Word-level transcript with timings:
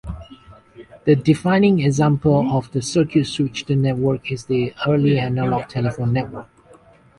The 1.05 1.15
defining 1.15 1.81
example 1.81 2.51
of 2.53 2.75
a 2.75 2.81
circuit-switched 2.81 3.69
network 3.69 4.31
is 4.31 4.45
the 4.45 4.73
early 4.87 5.19
analog 5.19 5.67
telephone 5.69 6.11
network. 6.13 6.47